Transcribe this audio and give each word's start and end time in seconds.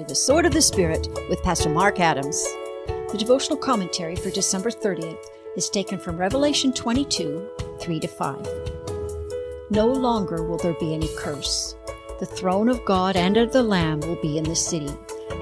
the 0.00 0.14
Sword 0.14 0.46
of 0.46 0.52
the 0.52 0.62
Spirit 0.62 1.06
with 1.28 1.42
Pastor 1.42 1.68
Mark 1.68 2.00
Adams. 2.00 2.42
The 2.86 3.16
devotional 3.18 3.58
commentary 3.58 4.16
for 4.16 4.30
December 4.30 4.70
30th 4.70 5.22
is 5.54 5.68
taken 5.68 5.98
from 5.98 6.16
Revelation 6.16 6.72
22 6.72 7.46
3 7.78 8.00
to 8.00 8.08
5. 8.08 8.48
No 9.70 9.86
longer 9.86 10.44
will 10.44 10.56
there 10.56 10.74
be 10.80 10.94
any 10.94 11.08
curse. 11.18 11.76
The 12.20 12.26
throne 12.26 12.70
of 12.70 12.82
God 12.86 13.16
and 13.16 13.36
of 13.36 13.52
the 13.52 13.62
Lamb 13.62 14.00
will 14.00 14.20
be 14.22 14.38
in 14.38 14.44
the 14.44 14.56
city, 14.56 14.90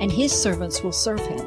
and 0.00 0.10
his 0.10 0.32
servants 0.32 0.82
will 0.82 0.90
serve 0.90 1.24
him. 1.24 1.46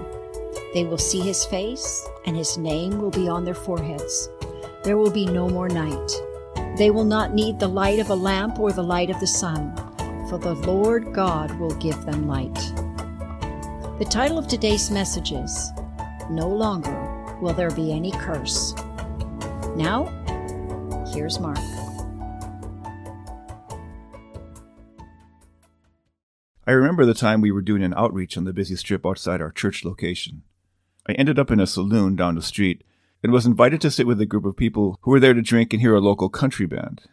They 0.73 0.85
will 0.85 0.97
see 0.97 1.20
his 1.20 1.43
face, 1.43 2.07
and 2.25 2.38
his 2.38 2.57
name 2.57 3.01
will 3.01 3.11
be 3.11 3.27
on 3.27 3.43
their 3.43 3.54
foreheads. 3.54 4.29
There 4.83 4.97
will 4.97 5.11
be 5.11 5.25
no 5.25 5.49
more 5.49 5.67
night. 5.67 6.11
They 6.77 6.89
will 6.89 7.04
not 7.04 7.33
need 7.33 7.59
the 7.59 7.67
light 7.67 7.99
of 7.99 8.09
a 8.11 8.15
lamp 8.15 8.59
or 8.59 8.71
the 8.71 8.81
light 8.81 9.09
of 9.09 9.20
the 9.20 9.27
sun 9.27 9.75
for 10.33 10.39
the 10.39 10.56
Lord 10.56 11.14
God 11.14 11.60
will 11.60 11.75
give 11.75 12.06
them 12.06 12.28
light. 12.28 12.82
The 14.04 14.10
title 14.10 14.38
of 14.38 14.50
today's 14.50 14.92
message 14.92 15.32
is 15.32 15.71
No 16.30 16.46
Longer 16.46 17.38
Will 17.42 17.54
There 17.54 17.71
Be 17.71 17.93
Any 17.93 18.12
Curse. 18.12 18.74
Now, 19.78 20.07
here's 21.14 21.39
Mark. 21.39 21.57
I 26.68 26.71
remember 26.71 27.06
the 27.06 27.14
time 27.14 27.39
we 27.39 27.50
were 27.50 27.62
doing 27.62 27.82
an 27.82 27.93
outreach 27.93 28.36
on 28.36 28.43
the 28.43 28.52
busy 28.52 28.76
strip 28.76 29.06
outside 29.06 29.39
our 29.39 29.52
church 29.52 29.86
location. 29.86 30.43
I 31.07 31.14
ended 31.14 31.40
up 31.40 31.50
in 31.50 31.62
a 31.62 31.65
saloon 31.65 32.17
down 32.17 32.36
the 32.36 32.42
street 32.42 32.84
and 33.23 33.31
was 33.31 33.45
invited 33.45 33.80
to 33.80 33.90
sit 33.90 34.06
with 34.06 34.20
a 34.20 34.26
group 34.26 34.44
of 34.44 34.58
people 34.58 35.00
who 35.04 35.12
were 35.12 35.22
there 35.22 35.34
to 35.34 35.42
drink 35.42 35.72
and 35.72 35.81
hear 35.81 35.95
a 35.95 36.02
local 36.02 36.28
country 36.28 36.66
band. 36.66 37.04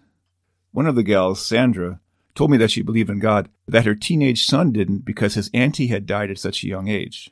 One 0.72 0.88
of 0.88 0.96
the 0.96 1.04
gals, 1.04 1.46
Sandra, 1.46 2.00
told 2.34 2.50
me 2.50 2.56
that 2.58 2.70
she 2.70 2.82
believed 2.82 3.10
in 3.10 3.18
God, 3.18 3.48
that 3.66 3.86
her 3.86 3.94
teenage 3.94 4.46
son 4.46 4.72
didn't 4.72 5.04
because 5.04 5.34
his 5.34 5.50
auntie 5.52 5.88
had 5.88 6.06
died 6.06 6.30
at 6.30 6.38
such 6.38 6.62
a 6.62 6.68
young 6.68 6.88
age. 6.88 7.30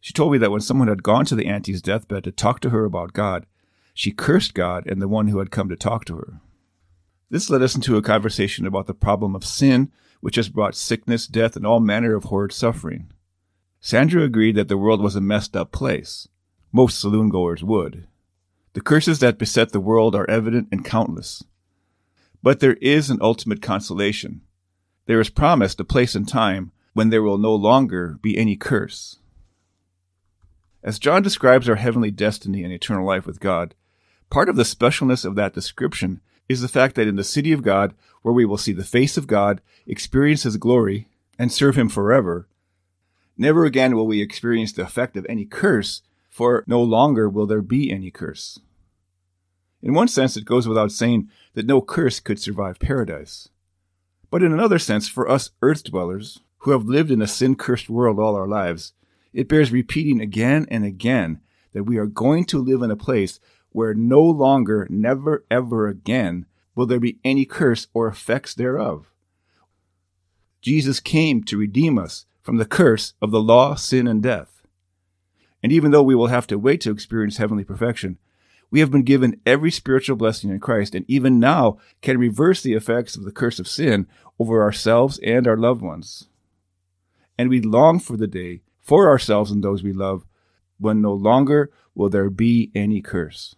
She 0.00 0.12
told 0.12 0.32
me 0.32 0.38
that 0.38 0.50
when 0.50 0.60
someone 0.60 0.88
had 0.88 1.02
gone 1.02 1.24
to 1.26 1.34
the 1.34 1.46
auntie's 1.46 1.82
deathbed 1.82 2.24
to 2.24 2.32
talk 2.32 2.60
to 2.60 2.70
her 2.70 2.84
about 2.84 3.12
God, 3.12 3.46
she 3.94 4.10
cursed 4.10 4.54
God 4.54 4.86
and 4.86 5.00
the 5.00 5.08
one 5.08 5.28
who 5.28 5.38
had 5.38 5.50
come 5.50 5.68
to 5.68 5.76
talk 5.76 6.04
to 6.06 6.16
her. 6.16 6.40
This 7.30 7.48
led 7.48 7.62
us 7.62 7.74
into 7.74 7.96
a 7.96 8.02
conversation 8.02 8.66
about 8.66 8.86
the 8.86 8.94
problem 8.94 9.34
of 9.34 9.44
sin, 9.44 9.90
which 10.20 10.36
has 10.36 10.48
brought 10.48 10.74
sickness, 10.74 11.26
death, 11.26 11.56
and 11.56 11.66
all 11.66 11.80
manner 11.80 12.14
of 12.14 12.24
horrid 12.24 12.52
suffering. 12.52 13.12
Sandra 13.80 14.22
agreed 14.22 14.54
that 14.56 14.68
the 14.68 14.78
world 14.78 15.00
was 15.00 15.16
a 15.16 15.20
messed 15.20 15.56
up 15.56 15.72
place. 15.72 16.28
Most 16.72 17.00
saloon 17.00 17.28
goers 17.28 17.64
would. 17.64 18.06
The 18.74 18.80
curses 18.80 19.18
that 19.18 19.38
beset 19.38 19.70
the 19.70 19.80
world 19.80 20.14
are 20.14 20.28
evident 20.30 20.68
and 20.72 20.84
countless. 20.84 21.44
But 22.42 22.60
there 22.60 22.74
is 22.74 23.10
an 23.10 23.18
ultimate 23.20 23.62
consolation. 23.62 24.42
There 25.06 25.20
is 25.20 25.30
promised 25.30 25.80
a 25.80 25.84
place 25.84 26.14
and 26.14 26.28
time 26.28 26.72
when 26.92 27.10
there 27.10 27.22
will 27.22 27.38
no 27.38 27.54
longer 27.54 28.18
be 28.20 28.36
any 28.36 28.56
curse. 28.56 29.18
As 30.82 30.98
John 30.98 31.22
describes 31.22 31.68
our 31.68 31.76
heavenly 31.76 32.10
destiny 32.10 32.64
and 32.64 32.72
eternal 32.72 33.06
life 33.06 33.26
with 33.26 33.40
God, 33.40 33.74
part 34.30 34.48
of 34.48 34.56
the 34.56 34.64
specialness 34.64 35.24
of 35.24 35.36
that 35.36 35.54
description 35.54 36.20
is 36.48 36.60
the 36.60 36.68
fact 36.68 36.96
that 36.96 37.06
in 37.06 37.16
the 37.16 37.24
city 37.24 37.52
of 37.52 37.62
God, 37.62 37.94
where 38.22 38.34
we 38.34 38.44
will 38.44 38.56
see 38.56 38.72
the 38.72 38.84
face 38.84 39.16
of 39.16 39.26
God, 39.26 39.60
experience 39.86 40.42
His 40.42 40.56
glory, 40.56 41.08
and 41.38 41.52
serve 41.52 41.76
Him 41.76 41.88
forever, 41.88 42.48
never 43.36 43.64
again 43.64 43.94
will 43.94 44.06
we 44.06 44.20
experience 44.20 44.72
the 44.72 44.82
effect 44.82 45.16
of 45.16 45.26
any 45.28 45.44
curse, 45.44 46.02
for 46.28 46.64
no 46.66 46.82
longer 46.82 47.28
will 47.28 47.46
there 47.46 47.62
be 47.62 47.90
any 47.92 48.10
curse. 48.10 48.58
In 49.82 49.94
one 49.94 50.08
sense, 50.08 50.36
it 50.36 50.44
goes 50.44 50.68
without 50.68 50.92
saying 50.92 51.28
that 51.54 51.66
no 51.66 51.80
curse 51.80 52.20
could 52.20 52.38
survive 52.38 52.78
paradise. 52.78 53.48
But 54.30 54.42
in 54.42 54.52
another 54.52 54.78
sense, 54.78 55.08
for 55.08 55.28
us 55.28 55.50
earth 55.60 55.84
dwellers, 55.84 56.40
who 56.58 56.70
have 56.70 56.84
lived 56.84 57.10
in 57.10 57.20
a 57.20 57.26
sin 57.26 57.56
cursed 57.56 57.90
world 57.90 58.18
all 58.18 58.36
our 58.36 58.46
lives, 58.46 58.92
it 59.32 59.48
bears 59.48 59.72
repeating 59.72 60.20
again 60.20 60.66
and 60.70 60.84
again 60.84 61.40
that 61.72 61.84
we 61.84 61.98
are 61.98 62.06
going 62.06 62.44
to 62.44 62.58
live 62.58 62.82
in 62.82 62.90
a 62.90 62.96
place 62.96 63.40
where 63.70 63.94
no 63.94 64.22
longer, 64.22 64.86
never, 64.88 65.44
ever 65.50 65.88
again 65.88 66.46
will 66.74 66.86
there 66.86 67.00
be 67.00 67.18
any 67.24 67.44
curse 67.44 67.88
or 67.92 68.06
effects 68.06 68.54
thereof. 68.54 69.10
Jesus 70.60 71.00
came 71.00 71.42
to 71.44 71.58
redeem 71.58 71.98
us 71.98 72.26
from 72.42 72.58
the 72.58 72.64
curse 72.64 73.14
of 73.20 73.30
the 73.30 73.42
law, 73.42 73.74
sin, 73.74 74.06
and 74.06 74.22
death. 74.22 74.62
And 75.62 75.72
even 75.72 75.90
though 75.90 76.02
we 76.02 76.14
will 76.14 76.28
have 76.28 76.46
to 76.48 76.58
wait 76.58 76.80
to 76.82 76.92
experience 76.92 77.38
heavenly 77.38 77.64
perfection, 77.64 78.18
we 78.72 78.80
have 78.80 78.90
been 78.90 79.02
given 79.02 79.38
every 79.44 79.70
spiritual 79.70 80.16
blessing 80.16 80.50
in 80.50 80.58
Christ, 80.58 80.94
and 80.94 81.04
even 81.06 81.38
now 81.38 81.76
can 82.00 82.18
reverse 82.18 82.62
the 82.62 82.72
effects 82.72 83.14
of 83.16 83.22
the 83.22 83.30
curse 83.30 83.60
of 83.60 83.68
sin 83.68 84.08
over 84.40 84.62
ourselves 84.62 85.20
and 85.22 85.46
our 85.46 85.58
loved 85.58 85.82
ones. 85.82 86.28
And 87.38 87.50
we 87.50 87.60
long 87.60 88.00
for 88.00 88.16
the 88.16 88.26
day 88.26 88.62
for 88.80 89.08
ourselves 89.08 89.50
and 89.50 89.62
those 89.62 89.82
we 89.82 89.92
love 89.92 90.24
when 90.78 91.02
no 91.02 91.12
longer 91.12 91.70
will 91.94 92.08
there 92.08 92.30
be 92.30 92.72
any 92.74 93.02
curse. 93.02 93.54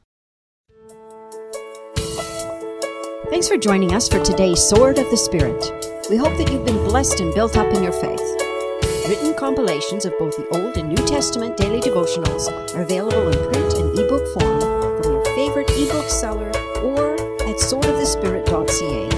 Thanks 3.30 3.48
for 3.48 3.56
joining 3.56 3.94
us 3.94 4.08
for 4.08 4.22
today's 4.22 4.62
Sword 4.62 4.98
of 4.98 5.08
the 5.10 5.16
Spirit. 5.16 5.62
We 6.10 6.16
hope 6.16 6.36
that 6.38 6.50
you've 6.52 6.66
been 6.66 6.84
blessed 6.84 7.20
and 7.20 7.32
built 7.34 7.56
up 7.56 7.72
in 7.72 7.84
your 7.84 7.92
faith. 7.92 8.20
Written 9.08 9.32
compilations 9.34 10.04
of 10.04 10.18
both 10.18 10.36
the 10.36 10.48
Old 10.48 10.76
and 10.76 10.88
New 10.88 11.06
Testament 11.06 11.56
daily 11.56 11.80
devotionals 11.80 12.50
are 12.74 12.82
available 12.82 13.28
in 13.28 13.52
print 13.52 13.74
and 13.74 13.98
ebook 13.98 14.26
form 14.34 14.73
favorite 15.34 15.70
ebook 15.70 16.08
seller 16.08 16.50
or 16.82 17.14
at 17.14 17.56
swordofthespirit.ca. 17.56 19.08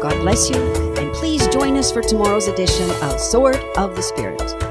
God 0.00 0.20
bless 0.20 0.48
you, 0.48 0.56
and 0.96 1.12
please 1.14 1.46
join 1.48 1.76
us 1.76 1.90
for 1.90 2.02
tomorrow's 2.02 2.46
edition 2.48 2.90
of 3.02 3.18
Sword 3.18 3.56
of 3.76 3.96
the 3.96 4.02
Spirit. 4.02 4.67